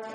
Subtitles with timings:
[0.00, 0.06] You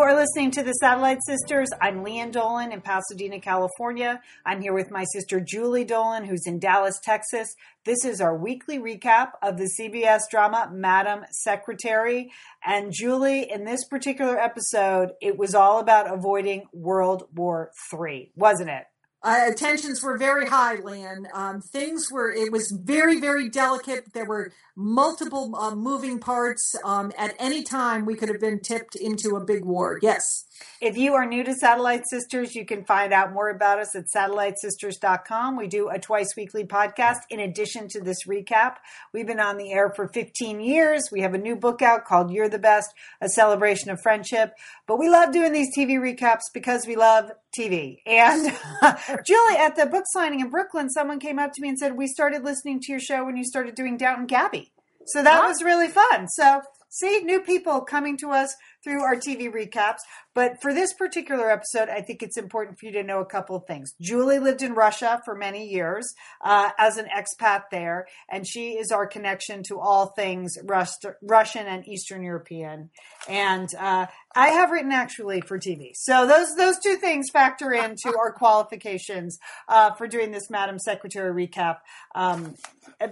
[0.00, 1.68] are listening to the Satellite Sisters.
[1.82, 4.22] I'm Lian Dolan in Pasadena, California.
[4.46, 7.54] I'm here with my sister Julie Dolan, who's in Dallas, Texas.
[7.84, 12.30] This is our weekly recap of the CBS drama Madam Secretary.
[12.64, 18.70] And Julie, in this particular episode, it was all about avoiding World War III, wasn't
[18.70, 18.86] it?
[19.22, 21.26] Uh, tensions were very high, Lian.
[21.34, 24.12] Um, things were, it was very, very delicate.
[24.14, 26.74] There were multiple uh, moving parts.
[26.84, 29.98] Um, at any time, we could have been tipped into a big war.
[30.02, 30.46] Yes.
[30.80, 34.06] If you are new to Satellite Sisters, you can find out more about us at
[34.14, 35.56] satellitesisters.com.
[35.56, 38.76] We do a twice weekly podcast in addition to this recap.
[39.12, 41.08] We've been on the air for 15 years.
[41.12, 42.90] We have a new book out called You're the Best,
[43.20, 44.52] a celebration of friendship.
[44.86, 47.98] But we love doing these TV recaps because we love TV.
[48.06, 48.96] And uh,
[49.26, 52.06] Julie, at the book signing in Brooklyn, someone came up to me and said, We
[52.06, 54.72] started listening to your show when you started doing Downton Abbey.
[55.06, 56.28] So that was really fun.
[56.28, 60.00] So see, new people coming to us through our TV recaps.
[60.34, 63.56] But for this particular episode, I think it's important for you to know a couple
[63.56, 63.94] of things.
[64.00, 66.14] Julie lived in Russia for many years
[66.44, 71.66] uh, as an expat there, and she is our connection to all things Rus- Russian
[71.66, 72.90] and Eastern European.
[73.28, 74.06] And uh,
[74.36, 79.38] I have written actually for TV, so those those two things factor into our qualifications
[79.68, 81.78] uh, for doing this Madam Secretary recap.
[82.14, 82.54] Um,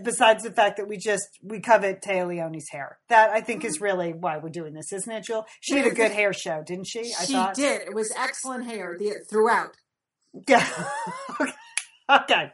[0.02, 3.80] besides the fact that we just we covet Téa Leoni's hair, that I think is
[3.80, 5.46] really why we're doing this, isn't it, Jill?
[5.60, 7.07] She had a good hair show, didn't she?
[7.18, 7.54] I she thought.
[7.54, 7.82] did.
[7.82, 9.76] It was excellent hair the, throughout.
[10.46, 10.66] Yeah.
[12.10, 12.52] okay.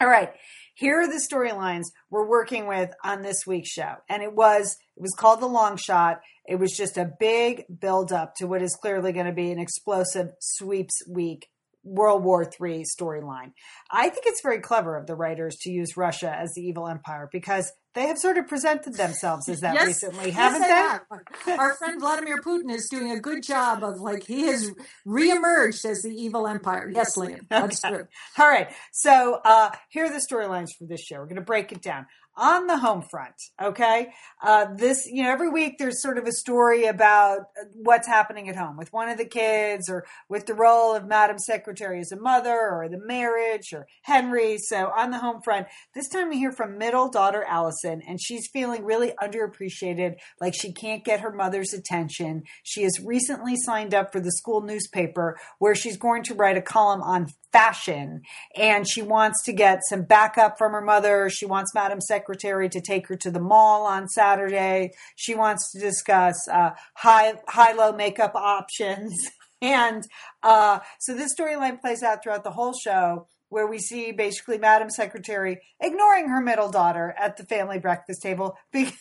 [0.00, 0.30] All right.
[0.74, 3.94] Here are the storylines we're working with on this week's show.
[4.08, 6.20] And it was it was called The Long Shot.
[6.46, 9.58] It was just a big build up to what is clearly going to be an
[9.58, 11.48] explosive sweeps week
[11.88, 13.52] World War III storyline.
[13.90, 17.28] I think it's very clever of the writers to use Russia as the evil empire
[17.32, 21.50] because they have sort of presented themselves as that yes, recently, haven't yes, they?
[21.50, 21.58] Have.
[21.58, 24.70] Our friend Vladimir Putin is doing a good job of like he has
[25.06, 26.90] reemerged as the evil empire.
[26.94, 27.96] Yes, Lian, that's okay.
[27.96, 28.06] true.
[28.38, 31.16] All right, so uh, here are the storylines for this show.
[31.16, 32.06] We're going to break it down
[32.38, 33.34] on the home front.
[33.60, 34.08] Okay.
[34.42, 37.40] Uh, this, you know, every week there's sort of a story about
[37.74, 41.38] what's happening at home with one of the kids or with the role of Madam
[41.38, 44.56] Secretary as a mother or the marriage or Henry.
[44.58, 48.48] So on the home front, this time we hear from middle daughter Allison and she's
[48.52, 52.44] feeling really underappreciated, like she can't get her mother's attention.
[52.62, 56.62] She has recently signed up for the school newspaper where she's going to write a
[56.62, 58.22] column on fashion
[58.54, 61.30] and she wants to get some backup from her mother.
[61.30, 64.92] She wants Madam Secretary to take her to the mall on Saturday.
[65.16, 69.14] She wants to discuss uh, high high low makeup options.
[69.60, 70.06] And
[70.44, 74.90] uh, so this storyline plays out throughout the whole show where we see basically Madam
[74.90, 78.92] Secretary ignoring her middle daughter at the family breakfast table because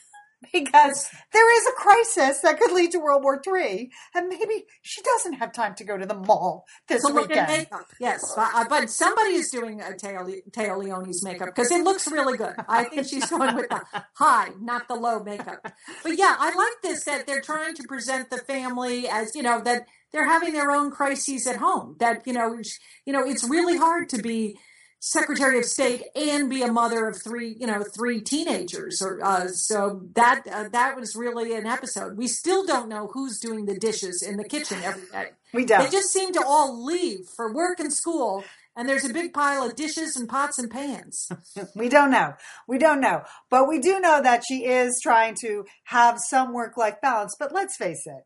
[0.53, 5.02] because there is a crisis that could lead to World War III, and maybe she
[5.02, 7.68] doesn't have time to go to the mall this so weekend.
[8.00, 12.38] Yes, but, uh, but, somebody is doing a Téa, Leoni's makeup because it looks really
[12.38, 12.53] good.
[12.68, 13.81] I think she's going with the
[14.14, 15.59] high, not the low makeup.
[16.03, 19.62] But yeah, I like this that they're trying to present the family as you know
[19.62, 21.96] that they're having their own crises at home.
[22.00, 22.58] That you know,
[23.06, 24.58] you know, it's really hard to be
[25.00, 29.02] Secretary of State and be a mother of three, you know, three teenagers.
[29.02, 32.18] Or uh, so that uh, that was really an episode.
[32.18, 35.30] We still don't know who's doing the dishes in the kitchen every day.
[35.53, 35.84] We don't.
[35.84, 38.44] They just seem to all leave for work and school,
[38.75, 41.30] and there's a big pile of dishes and pots and pans.
[41.75, 42.34] we don't know.
[42.68, 47.02] We don't know, but we do know that she is trying to have some work-life
[47.02, 47.36] balance.
[47.38, 48.24] But let's face it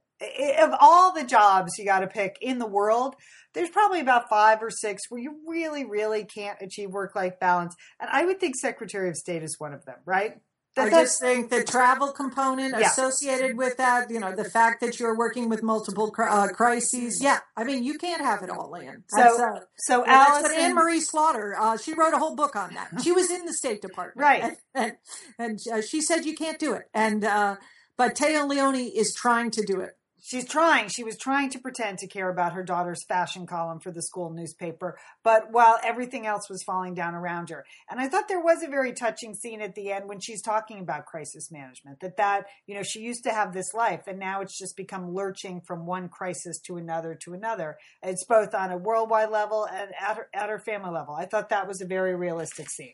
[0.59, 3.16] of all the jobs you got to pick in the world,
[3.54, 7.76] there's probably about five or six where you really, really can't achieve work life balance.
[8.00, 10.38] And I would think Secretary of State is one of them, right?
[10.78, 12.88] That, I just think the travel component yeah.
[12.88, 17.22] associated with that, you know, the fact that you're working with multiple uh, crises.
[17.22, 19.04] Yeah, I mean, you can't have it all, Lian.
[19.10, 22.74] So, uh, so Allison, that's Anne Marie Slaughter, uh, she wrote a whole book on
[22.75, 23.01] that.
[23.04, 24.57] She was in the State Department, right?
[24.74, 24.94] And,
[25.38, 26.84] and, and uh, she said you can't do it.
[26.94, 27.57] And uh,
[27.98, 30.89] but Téa Leoni is trying to do it she's trying.
[30.89, 34.31] She was trying to pretend to care about her daughter's fashion column for the school
[34.31, 37.65] newspaper but while everything else was falling down around her.
[37.89, 40.79] And i thought there was a very touching scene at the end when she's talking
[40.79, 44.41] about crisis management that that you know she used to have this life and now
[44.41, 47.77] it's just become lurching from one crisis to another to another.
[48.03, 51.15] It's both on a worldwide level and at her, at her family level.
[51.15, 52.94] I thought that was a very realistic scene.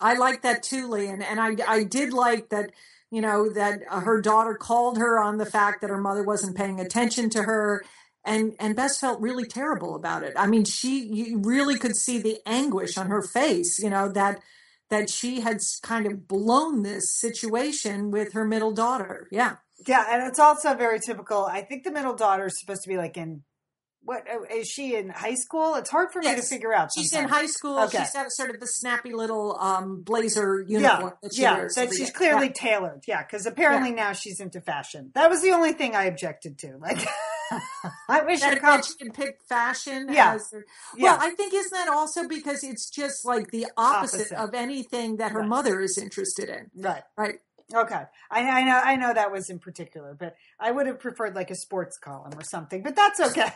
[0.00, 2.70] I like that too lee and, and i i did like that
[3.10, 6.56] you know, that uh, her daughter called her on the fact that her mother wasn't
[6.56, 7.84] paying attention to her.
[8.24, 10.34] and and Bess felt really terrible about it.
[10.36, 14.40] I mean, she you really could see the anguish on her face, you know, that
[14.90, 19.28] that she had kind of blown this situation with her middle daughter.
[19.30, 19.56] Yeah.
[19.86, 21.44] Yeah, and it's also very typical.
[21.44, 23.42] I think the middle daughter is supposed to be like in
[24.06, 25.74] what uh, she in high school?
[25.74, 26.90] It's hard for me to figure out.
[26.96, 27.78] She's in high school.
[27.80, 27.98] Okay.
[27.98, 31.74] She's got sort of the snappy little um, blazer Yeah, uniform that she yeah, wears.
[31.74, 32.52] that she's clearly Yeah.
[32.54, 33.04] tailored.
[33.06, 35.10] Yeah, because apparently now she's into fashion.
[35.14, 36.78] That was the only thing I objected to.
[36.78, 36.98] Like,
[38.08, 40.08] I wish that, her com- that she can pick fashion.
[40.10, 40.34] Yeah.
[40.34, 40.64] as her-
[40.96, 41.16] Yeah.
[41.16, 44.38] Well, I think isn't that also because it's just like the opposite, Opposite.
[44.38, 45.48] of anything that her Right.
[45.48, 47.02] mother is interested in, right.
[47.16, 47.36] right?
[47.74, 51.34] Okay, I, I know, I know that was in particular, but I would have preferred
[51.34, 52.80] like a sports column or something.
[52.80, 53.52] But that's okay.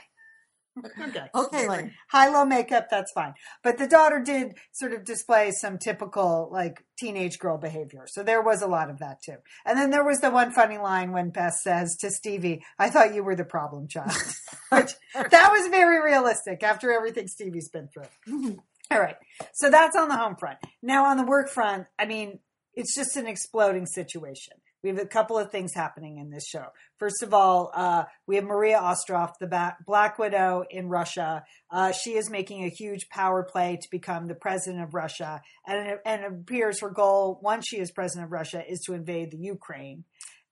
[0.78, 1.26] Okay.
[1.34, 3.34] Okay, high low makeup that's fine.
[3.62, 8.06] But the daughter did sort of display some typical like teenage girl behavior.
[8.06, 9.36] So there was a lot of that too.
[9.66, 13.14] And then there was the one funny line when Bess says to stevie i thought
[13.14, 14.12] you were the problem child.
[14.70, 18.56] Which, that was very realistic after everything stevie's been through.
[18.90, 19.16] All right.
[19.52, 20.58] So that's on the home front.
[20.82, 22.38] Now on the work front i mean
[22.74, 26.66] it's just an exploding situation we have a couple of things happening in this show.
[26.98, 31.44] First of all, uh, we have Maria Ostroff, the ba- Black Widow in Russia.
[31.70, 35.88] Uh, she is making a huge power play to become the president of Russia, and
[35.88, 39.30] it, and it appears her goal, once she is president of Russia, is to invade
[39.30, 40.04] the Ukraine.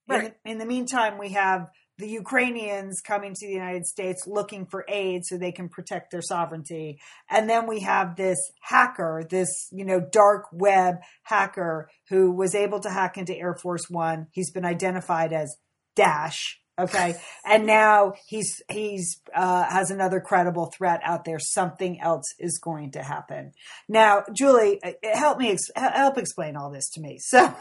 [0.09, 0.35] In, Right.
[0.45, 4.85] the, in the meantime, we have the Ukrainians coming to the United States looking for
[4.89, 7.01] aid so they can protect their sovereignty.
[7.29, 12.81] And then we have this hacker, this, you know, dark web hacker who was able
[12.81, 14.29] to hack into Air Force One.
[14.31, 15.57] He's been identified as
[15.97, 16.61] Dash.
[16.79, 17.17] Okay.
[17.45, 21.39] And now he's, he's, uh, has another credible threat out there.
[21.39, 23.53] Something else is going to happen.
[23.89, 27.17] Now, Julie, uh, help me, ex- help explain all this to me.
[27.19, 27.55] So,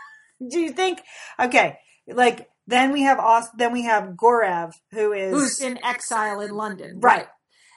[0.50, 1.00] do you think,
[1.40, 3.18] okay, like, then we have
[3.56, 7.26] then we have Gorev, who is Who's in exile in London, Right.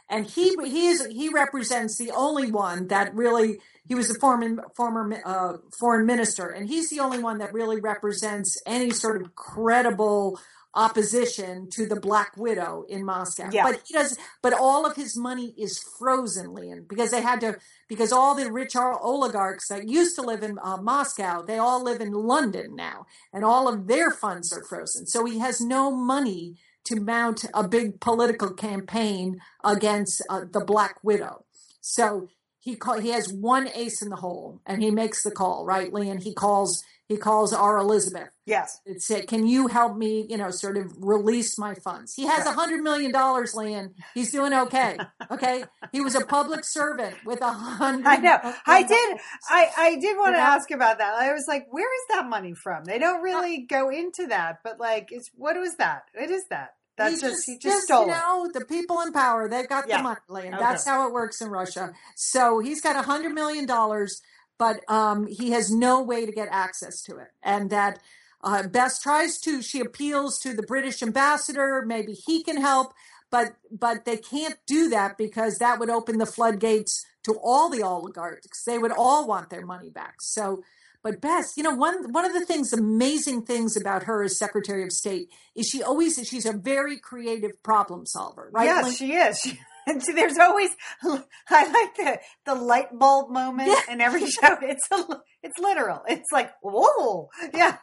[0.10, 4.63] And he he is he represents the only one that really he was a former
[4.75, 9.34] former uh, foreign minister, and he's the only one that really represents any sort of
[9.36, 10.40] credible
[10.75, 13.50] opposition to the Black Widow in Moscow.
[13.52, 13.64] Yeah.
[13.64, 14.18] But he does.
[14.42, 18.52] But all of his money is frozen, Lian, because they had to because all the
[18.52, 23.06] rich oligarchs that used to live in uh, Moscow, they all live in London now,
[23.31, 25.06] and all of their funds are frozen.
[25.06, 26.56] So he has no money
[26.86, 31.46] to mount a big political campaign against uh, the Black Widow.
[31.81, 32.28] So
[32.60, 35.92] he call, he has one ace in the hole, and he makes the call, right,
[35.92, 36.22] Lian?
[36.22, 38.30] He calls he calls our Elizabeth.
[38.46, 40.26] yes, It said, "Can you help me?
[40.30, 43.94] You know, sort of release my funds." He has a hundred million dollars, Lian.
[44.14, 44.98] He's doing okay.
[45.30, 48.08] Okay, he was a public servant with a hundred.
[48.08, 48.38] I know.
[48.66, 49.18] I did.
[49.50, 50.56] I, I did want to Yeah.
[50.56, 51.14] ask about that.
[51.16, 52.86] I was like, where is that money from?
[52.86, 56.04] They don't really go into that, but like, it's what was that?
[56.16, 56.70] What is that?
[56.96, 58.16] That's he just, he just stole you it.
[58.16, 59.98] know, the people in power, they've got Yeah.
[59.98, 60.54] the money, Lian.
[60.54, 60.64] Okay.
[60.64, 61.92] That's how it works in Russia.
[62.16, 64.22] So he's got a hundred million dollars,
[64.63, 67.27] but um, he has no way to get access to it.
[67.44, 68.00] And that
[68.42, 71.83] uh, Bess tries to, she appeals to the British ambassador.
[71.86, 72.94] Maybe he can help,
[73.30, 77.83] but but they can't do that because that would open the floodgates to all the
[77.83, 78.63] oligarchs.
[78.63, 80.15] They would all want their money back.
[80.21, 80.63] So.
[81.06, 84.83] But Bess, you know, one one of the things, amazing things about her as Secretary
[84.86, 88.63] of State is she always she's a very creative problem solver, right?
[88.63, 88.98] yes, Link?
[88.98, 89.57] she is.
[89.88, 90.69] And there's always,
[91.50, 93.94] I like the the light bulb moment Yeah.
[93.94, 94.57] in every show.
[94.61, 96.02] It's a, it's literal.
[96.07, 97.78] It's like whoa, yeah,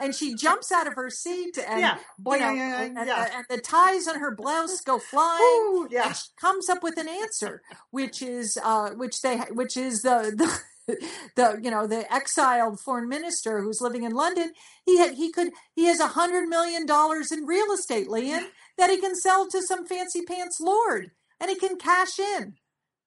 [0.00, 1.94] and she jumps out of her seat, and Yeah.
[1.94, 2.00] know,
[2.32, 3.30] boing, boing, and, yeah.
[3.36, 5.40] and the ties on her blouse go flying.
[5.42, 6.08] Ooh, yeah.
[6.08, 10.32] and she comes up with an answer, which is uh, which they which is the
[10.36, 10.60] the.
[11.36, 14.50] The you know the exiled foreign minister who's living in London
[14.84, 18.90] he had, he could he has a hundred million dollars in real estate, Lian, that
[18.90, 22.54] he can sell to some fancy pants lord, and he can cash in.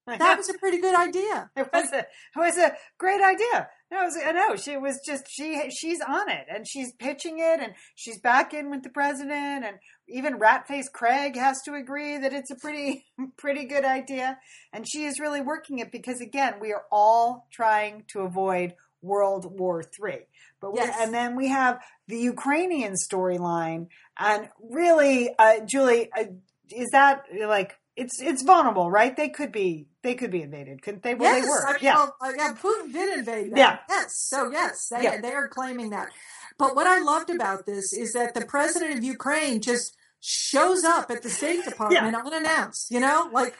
[0.05, 1.49] That was a pretty good idea.
[1.55, 3.69] It was a it was a great idea.
[3.89, 7.39] No, it was, I know she was just she she's on it and she's pitching
[7.39, 9.77] it and she's back in with the president and
[10.09, 13.05] even Ratface Craig has to agree that it's a pretty
[13.37, 14.39] pretty good idea
[14.73, 19.57] and she is really working it because again we are all trying to avoid World
[19.57, 20.23] War Three.
[20.59, 20.95] But Yes.
[20.99, 23.87] and then we have the Ukrainian storyline
[24.17, 26.25] and really, uh, Julie, uh,
[26.71, 27.77] is that like?
[27.95, 29.15] It's it's vulnerable, right?
[29.15, 31.13] They could be they could be invaded, couldn't they?
[31.13, 31.67] Well, yes, they were.
[31.67, 31.95] I mean, yeah.
[31.95, 33.57] well, uh, yeah, Putin did invade them.
[33.57, 33.79] Yeah.
[33.87, 35.21] Yes, so yes, they, Yeah.
[35.21, 36.09] they are claiming that.
[36.57, 41.11] But what I loved about this is that the president of Ukraine just shows up
[41.11, 42.89] at the State Department unannounced.
[42.89, 43.55] You know, like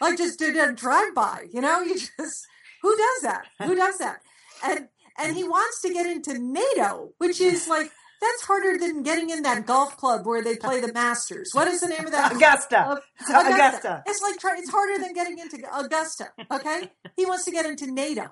[0.00, 1.46] like just did a drive by.
[1.52, 2.46] You know, you just
[2.82, 3.46] who does that?
[3.62, 4.22] Who does that?
[4.64, 9.30] And and he wants to get into NATO, which is like that's harder than getting
[9.30, 11.50] in that golf club where they play the Masters.
[11.52, 12.32] What is the name of that?
[12.32, 13.00] Augusta.
[13.28, 13.54] Augusta.
[13.54, 14.02] Augusta.
[14.06, 16.28] It's like try, it's harder than getting into Augusta.
[16.50, 18.30] Okay, he wants to get into NATO.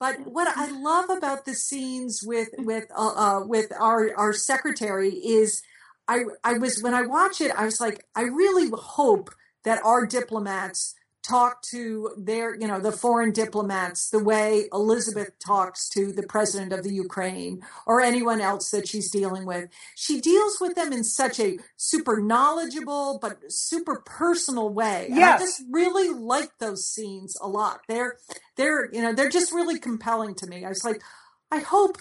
[0.00, 5.10] But what I love about the scenes with with uh, uh, with our our secretary
[5.10, 5.62] is,
[6.08, 9.30] I I was when I watch it, I was like, I really hope
[9.64, 15.88] that our diplomats talk to their, you know, the foreign diplomats the way Elizabeth talks
[15.90, 19.70] to the president of the Ukraine or anyone else that she's dealing with.
[19.96, 25.12] She deals with them in such a super knowledgeable but super personal way.
[25.14, 25.40] And Yes.
[25.40, 27.82] I just really like those scenes a lot.
[27.88, 28.16] They're
[28.56, 30.64] they're, you know, they're just really compelling to me.
[30.64, 31.02] I was like,
[31.50, 31.98] I hope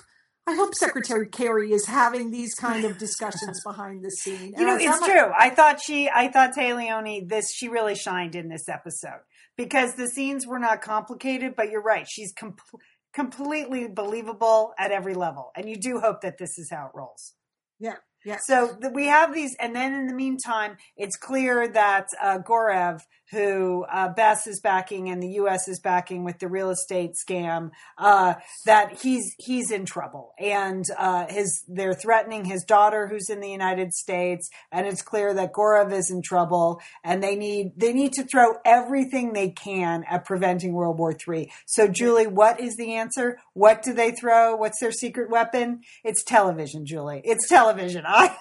[0.48, 4.54] I hope Secretary Kerry is having these kind of discussions behind the scene.
[4.58, 5.32] You know, it's like, true.
[5.38, 9.22] I thought she, I thought Leoni, this, she really shined in this episode
[9.56, 12.08] because the scenes were not complicated, but you're right.
[12.10, 12.56] She's com-
[13.14, 15.52] completely believable at every level.
[15.56, 17.34] And you do hope that this is how it rolls.
[17.80, 17.98] Yeah,
[18.44, 23.02] So th- we have these, and then in the meantime, it's clear that uh, Gorev,
[23.32, 25.68] who uh, Bess is backing and the U.S.
[25.68, 28.36] is backing with the real estate scam, uh,
[28.66, 33.50] that he's he's in trouble, and uh, his they're threatening his daughter, who's in the
[33.50, 38.14] United States, and it's clear that Gorev is in trouble, and they need they need
[38.14, 41.50] to throw everything they can at preventing World War III.
[41.66, 43.40] So, Julie, what is the answer?
[43.54, 44.56] What do they throw?
[44.56, 45.82] What's their secret weapon?
[46.04, 47.22] It's television, Julie.
[47.24, 48.06] It's television.
[48.18, 48.38] I,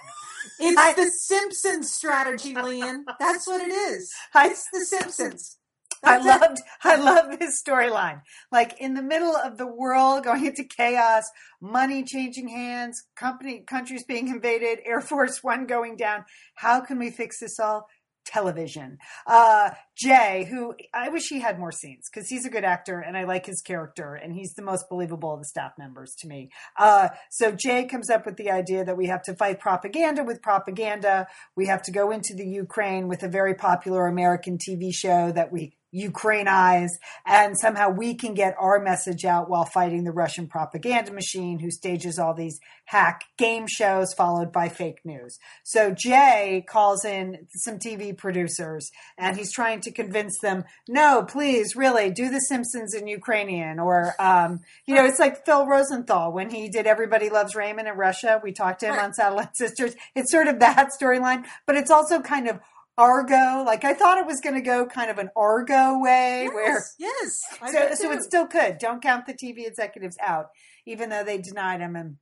[0.59, 3.05] It's I- the Simpsons strategy, Lian.
[3.19, 4.13] That's what it is.
[4.37, 5.59] It's the Simpsons.
[6.05, 6.41] I That's it.
[6.41, 8.23] loved, I love this storyline.
[8.53, 14.05] Like in the middle of the world going into chaos, money changing hands, company, countries
[14.05, 16.25] being invaded, Air Force One going down.
[16.57, 17.87] How can we fix this all?
[18.31, 18.99] Television.
[19.27, 23.17] Uh, Jay, who I wish he had more scenes because he's a good actor and
[23.17, 26.51] I like his character and he's the most believable of the staff members to me.
[26.79, 30.43] Uh, so Jay comes up with the idea that we have to fight propaganda with
[30.43, 31.27] propaganda.
[31.57, 35.51] We have to go into the Ukraine with a very popular American TV show that
[35.51, 36.91] we Ukrainize,
[37.27, 41.71] and somehow we can get our message out while fighting the Russian propaganda machine who
[41.71, 45.39] stages all these hack game shows followed by fake news.
[45.63, 51.77] So Jay calls in some TV producers and he's trying to convince them, no, please,
[51.77, 53.79] really, do The Simpsons in Ukrainian.
[53.79, 57.97] Or, um, you know, it's like Phil Rosenthal when he did Everybody Loves Raymond in
[57.97, 58.41] Russia.
[58.43, 59.95] We talked to him on Satellite Sisters.
[60.15, 62.59] It's sort of that storyline, but it's also kind of
[63.01, 63.65] Argo.
[63.65, 66.95] Like I thought it was going to go kind of an Argo way where Yes,
[66.99, 67.41] yes.
[67.63, 68.79] I so, so it still could.
[68.79, 70.47] Don't count the TV executives out,
[70.87, 71.97] even though they denied him.
[71.97, 72.17] And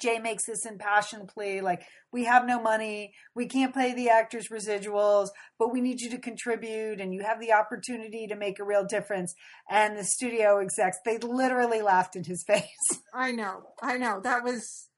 [0.00, 3.14] Jay makes this impassioned plea like, we have no money.
[3.34, 5.28] We can't pay the actors' residuals,
[5.58, 8.84] but we need you to contribute and you have the opportunity to make a real
[8.84, 9.34] difference.
[9.70, 12.66] And the studio execs, they literally laughed in his face.
[13.14, 13.62] I know.
[13.82, 14.20] I know.
[14.22, 14.88] That was.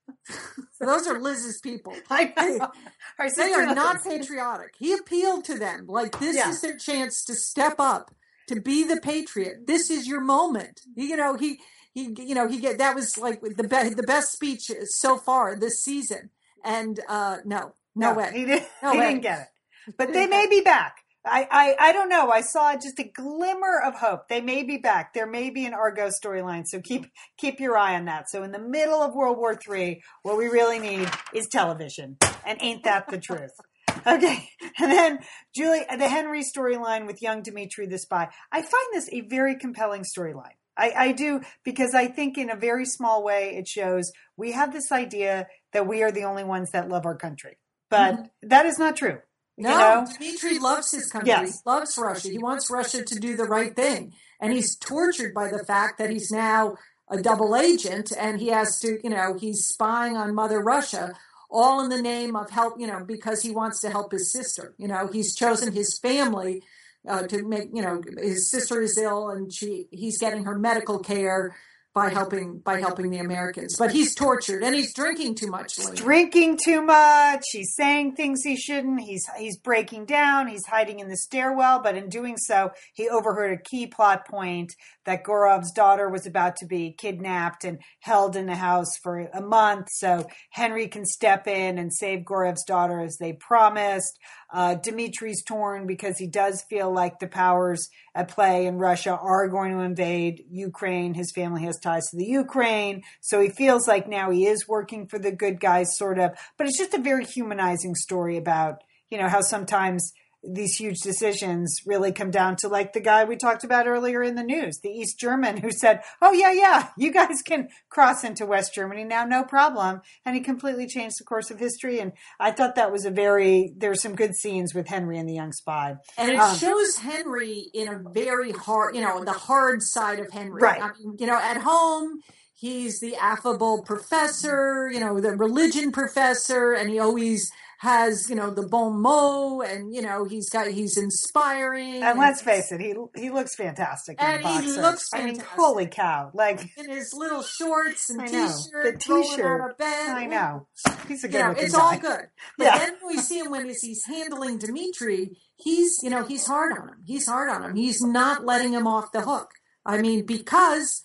[0.80, 1.94] Those are Liz's people.
[2.10, 2.68] I know.
[3.18, 4.74] Our They are not patriotic.
[4.78, 6.50] He appealed to them like this Yeah.
[6.50, 8.14] is their chance to step up,
[8.48, 9.66] to be the patriot.
[9.66, 10.82] This is your moment.
[10.96, 11.60] You know he
[11.92, 15.56] he you know he get that was like the be, the best speech so far
[15.56, 16.30] this season.
[16.64, 18.30] And uh no, no, way.
[18.34, 19.06] He, didn't, No he way.
[19.08, 19.40] didn't get
[19.86, 19.94] it.
[19.96, 21.03] But they may be back.
[21.26, 22.30] I, I, I don't know.
[22.30, 24.28] I saw just a glimmer of hope.
[24.28, 25.14] They may be back.
[25.14, 26.66] There may be an Argo storyline.
[26.66, 27.06] So keep
[27.38, 28.28] keep your eye on that.
[28.28, 32.18] So in the middle of World War III, what we really need is television.
[32.44, 33.52] And ain't that the truth?
[34.06, 34.48] Okay.
[34.80, 35.18] And then
[35.54, 38.28] Julie, the Henry storyline with young Dimitri the spy.
[38.50, 40.56] I find this a very compelling storyline.
[40.76, 44.72] I, I do because I think in a very small way it shows we have
[44.72, 47.56] this idea that we are the only ones that love our country.
[47.88, 48.48] But mm-hmm.
[48.48, 49.20] that is not true.
[49.56, 50.06] No, you know?
[50.18, 51.28] Dmitry loves his country.
[51.28, 51.62] Yes.
[51.64, 52.28] Loves Russia.
[52.28, 54.12] He wants Russia to do the right thing.
[54.40, 56.76] And he's tortured by the fact that he's now
[57.08, 61.14] a double agent and he has to, you know, he's spying on Mother Russia,
[61.50, 64.74] all in the name of help, you know, because he wants to help his sister.
[64.76, 66.62] You know, he's chosen his family
[67.08, 70.98] uh, to make, you know, his sister is ill and she he's getting her medical
[70.98, 71.54] care
[71.94, 73.76] by helping by helping the Americans.
[73.78, 75.78] But he's tortured and he's drinking too much.
[75.78, 75.94] Lena.
[75.94, 77.44] drinking too much.
[77.52, 79.00] He's saying things he shouldn't.
[79.00, 80.48] He's he's breaking down.
[80.48, 84.74] He's hiding in the stairwell, but in doing so, he overheard a key plot point
[85.06, 89.40] that Gorev's daughter was about to be kidnapped and held in the house for a
[89.40, 89.88] month.
[89.90, 94.18] So Henry can step in and save Gorev's daughter as they promised.
[94.52, 99.48] Uh, Dimitri's torn because he does feel like the powers at play in Russia are
[99.48, 101.14] going to invade Ukraine.
[101.14, 103.02] His family has ties to the Ukraine.
[103.20, 106.38] So he feels like now he is working for the good guys, sort of.
[106.56, 110.12] But it's just a very humanizing story about, you know, how sometimes
[110.46, 114.34] these huge decisions really come down to like the guy we talked about earlier in
[114.34, 118.46] the news, the East German who said, "Oh yeah, yeah, you guys can cross into
[118.46, 121.98] West Germany now, no problem," and he completely changed the course of history.
[122.00, 125.34] And I thought that was a very there's some good scenes with Henry and the
[125.34, 129.82] young spy, and it Um, shows Henry in a very hard, you know, the hard
[129.82, 130.62] side of Henry.
[130.62, 130.82] Right.
[130.82, 132.20] I mean, you know, at home
[132.56, 138.50] he's the affable professor, you know, the religion professor, and he always has, you know,
[138.50, 142.02] the bon mot, and you know, he's got he's inspiring.
[142.02, 145.86] And let's face it, he he looks fantastic in And he looks I mean, holy
[145.86, 146.30] cow!
[146.34, 149.62] Like in his little shorts and t-shirt, The t-shirt.
[149.62, 150.08] out of bed.
[150.10, 150.66] I know
[151.08, 151.80] he's a You good know, it's guy.
[151.94, 152.26] all good.
[152.58, 152.78] But Yeah.
[152.78, 155.36] then we see him when he's, he's handling Dimitri.
[155.56, 157.02] He's, you know, he's hard on him.
[157.04, 157.76] He's hard on him.
[157.76, 159.50] He's not letting him off the hook.
[159.86, 161.02] I mean, because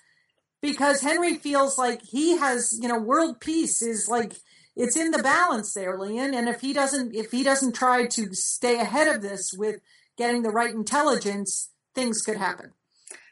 [0.62, 4.36] because Henry feels like he has, you know, world peace is like
[4.76, 6.34] it's in the balance there, Lian.
[6.34, 9.82] And if he doesn't if he doesn't try to stay ahead of this with
[10.18, 12.74] getting the right intelligence, things could happen.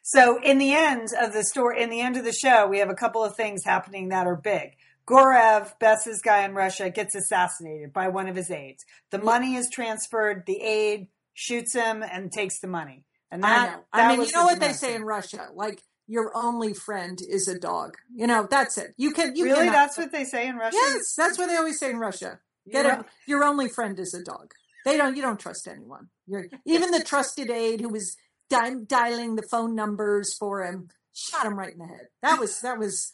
[0.04, 2.90] So in the end of the story, in the end of the show, we have
[2.90, 4.78] a couple of things happening that are big.
[5.06, 8.86] Gorev, Bess's guy in Russia, gets assassinated by one of his aides.
[9.10, 10.44] The money is transferred.
[10.46, 13.06] The aide shoots him and takes the money.
[13.32, 13.84] And that, I know.
[13.94, 17.48] that I mean, you know what they say in Russia, like your only friend is
[17.48, 17.96] a dog.
[18.14, 18.94] You know, that's it.
[18.98, 19.60] You can you really?
[19.60, 20.78] cannot- That's what they say in Russia.
[20.80, 22.40] Yes, that's what they always say in Russia.
[22.72, 24.54] Get You're a, your only friend is a dog.
[24.86, 25.16] They don't.
[25.16, 26.10] You don't trust anyone.
[26.28, 28.16] You're, even the trusted aide who was
[28.50, 32.08] di- dialing the phone numbers for him shot him right in the head.
[32.22, 33.14] That was that was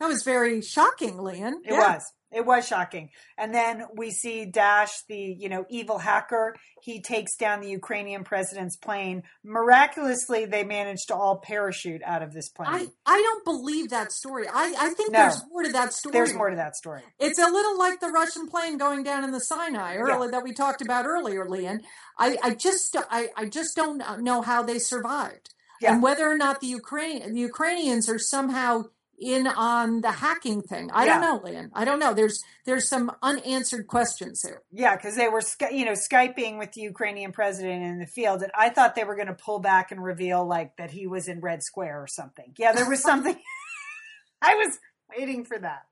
[0.00, 1.54] that was very shocking, Lian.
[1.64, 2.02] It was.
[2.32, 3.10] It was shocking.
[3.38, 6.56] And then we see Dash, the, you know, evil hacker.
[6.82, 9.22] He takes down the Ukrainian president's plane.
[9.44, 12.68] Miraculously, they managed to all parachute out of this plane.
[12.70, 14.46] I, I don't believe that story.
[14.48, 15.20] I, I think No.
[15.20, 16.12] there's more to that story.
[16.12, 17.02] There's more to that story.
[17.18, 20.52] It's a little like the Russian plane going down in the Sinai earlier that we
[20.52, 21.82] talked about earlier, Lian.
[22.18, 25.94] I, I just I, I just don't know how they survived, Yeah.
[25.94, 28.84] and whether or not the Ukraine the Ukrainians are somehow
[29.18, 30.90] in on the hacking thing.
[30.92, 31.20] I Yeah.
[31.20, 31.70] don't know, Lian.
[31.74, 32.12] I don't know.
[32.14, 34.62] There's there's some unanswered questions here.
[34.72, 38.52] Yeah, because they were, you know, skyping with the Ukrainian president in the field, and
[38.54, 41.40] I thought they were going to pull back and reveal like that he was in
[41.40, 42.52] Red Square or something.
[42.58, 43.36] Yeah, there was something.
[44.42, 44.78] I was
[45.16, 45.86] waiting for that.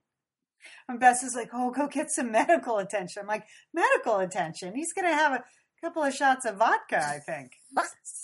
[0.88, 4.74] And Bess is like, "Oh, go get some medical attention." I'm like, "Medical attention?
[4.74, 5.44] He's going to have a
[5.84, 7.52] couple of shots of vodka, I think.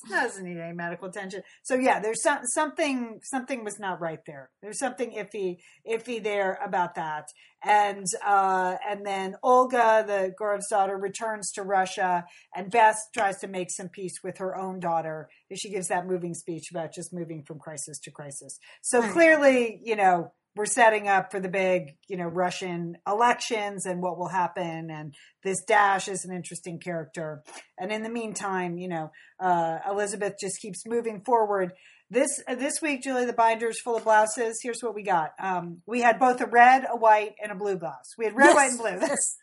[0.09, 3.20] Doesn't need any medical attention." So yeah, there's some, something.
[3.23, 4.51] Something was not right there.
[4.62, 7.27] There's something iffy, iffy there about that
[7.62, 13.49] and uh, and then Olga, the Gorev's daughter, returns to Russia, and Bess tries to
[13.49, 15.29] make some peace with her own daughter.
[15.55, 18.59] She gives that moving speech about just moving from crisis to crisis.
[18.83, 24.03] So clearly, you know, we're setting up for the big, you know, Russian elections and
[24.03, 24.91] what will happen.
[24.91, 27.43] And this Dash is an interesting character.
[27.79, 31.73] And in the meantime, you know, uh, Elizabeth just keeps moving forward.
[32.11, 34.59] This uh, this week, Julie, the binder's full of blouses.
[34.63, 35.31] Here's what we got.
[35.41, 38.15] Um, we had both a red, a white, and a blue blouse.
[38.19, 39.07] We had red, Yes, white, and blue.
[39.09, 39.37] Yes.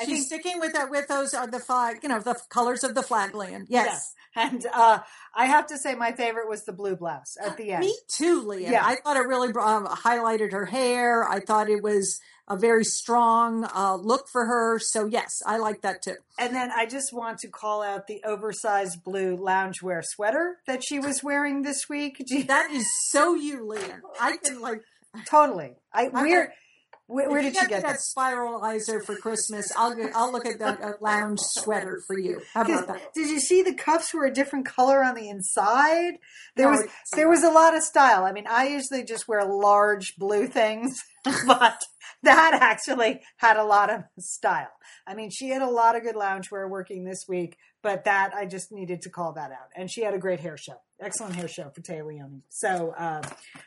[0.00, 2.82] I She's think- sticking with that with those are the flag, you know, the colors
[2.84, 3.66] of the flag, Lian.
[3.68, 3.86] Yes.
[3.86, 4.14] Yes.
[4.36, 5.00] And uh,
[5.34, 7.80] I have to say, my favorite was the blue blouse at the end.
[7.84, 8.70] Me too, Leah.
[8.70, 8.86] Yeah.
[8.86, 11.28] I thought it really um, highlighted her hair.
[11.28, 14.78] I thought it was a very strong uh, look for her.
[14.78, 16.14] So yes, I like that too.
[16.38, 21.00] And then I just want to call out the oversized blue loungewear sweater that she
[21.00, 22.22] was wearing this week.
[22.46, 24.00] That is so you, Leah.
[24.20, 24.82] I can like.
[25.26, 25.72] totally.
[25.92, 26.48] I I-
[27.10, 27.98] where where, did you you get that?
[27.98, 29.72] spiralizer for Christmas?
[29.76, 32.40] I'll get, I'll look at that uh, lounge sweater for you.
[32.54, 33.14] How about that?
[33.14, 36.14] Did you see the cuffs were a different color on the inside?
[36.56, 38.24] There No, was there was a lot of style.
[38.24, 41.02] I mean, I usually just wear large blue things,
[41.46, 41.82] but
[42.22, 44.72] that actually had a lot of style.
[45.06, 48.44] I mean, she had a lot of good loungewear working this week, but that I
[48.44, 49.68] just needed to call that out.
[49.74, 52.42] And she had a great hair show, excellent hair show for Téa Leoni.
[52.50, 53.22] So, um,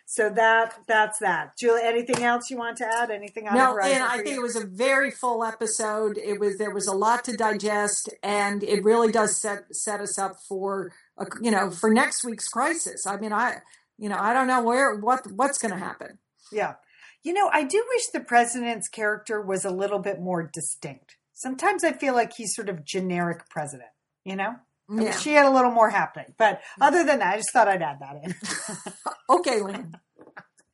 [0.05, 1.57] so that that's that.
[1.57, 3.09] Julie, anything else you want to add?
[3.09, 4.39] Anything on No, and I think you?
[4.39, 6.17] it was a very full episode.
[6.17, 10.19] It was there was a lot to digest, and it really does set set us
[10.19, 13.07] up for a, you know for next week's crisis.
[13.07, 13.57] I mean, I
[13.97, 16.19] you know I don't know where what what's going to happen.
[16.51, 16.75] Yeah.
[17.23, 21.15] You know, I do wish the president's character was a little bit more distinct.
[21.33, 23.89] Sometimes I feel like he's sort of generic president,
[24.25, 24.55] you know?
[24.89, 25.17] Yeah.
[25.17, 26.33] She had a little more happening.
[26.37, 28.35] But other than that, I just thought I'd add that in.
[29.29, 29.95] Okay, Lynn.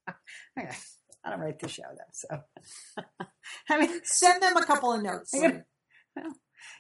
[0.60, 0.76] okay.
[1.24, 2.44] I don't write the show, though.
[3.04, 3.06] So,
[3.70, 5.32] I mean, Send them a couple of notes.
[5.36, 5.66] I gotta-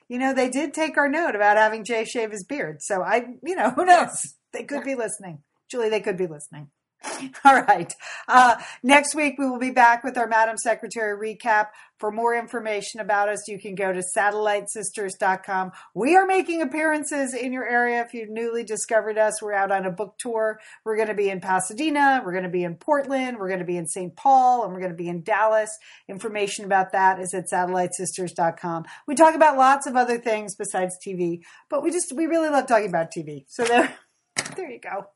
[0.09, 2.81] you know, they did take our note about having Jay shave his beard.
[2.81, 4.35] So I, you know, who knows?
[4.51, 5.43] They could be listening.
[5.69, 6.71] Julie, they could be listening.
[7.45, 7.93] All right.
[8.27, 11.67] Uh, next week, we will be back with our Madam Secretary recap.
[11.97, 15.71] For more information about us, you can go to satellitesisters.com.
[15.93, 18.01] We are making appearances in your area.
[18.01, 20.59] If you've newly discovered us, we're out on a book tour.
[20.85, 22.21] We're going to be in Pasadena.
[22.23, 23.37] We're going to be in Portland.
[23.37, 24.15] We're going to be in St.
[24.15, 25.69] Paul and we're going to be in Dallas.
[26.07, 28.85] Information about that is at satellitesisters.com.
[29.07, 32.67] We talk about lots of other things besides TV, but we just, we really love
[32.67, 33.45] talking about TV.
[33.47, 33.93] So there,
[34.55, 35.07] there you go.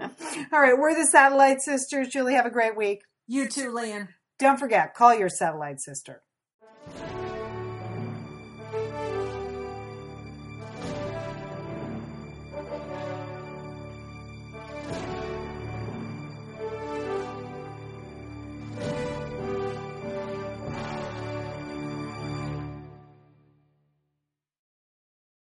[0.52, 2.08] All right, we're the Satellite Sisters.
[2.08, 3.02] Julie, have a great week.
[3.26, 4.08] You too, Lian.
[4.38, 6.22] Don't forget, call your satellite sister.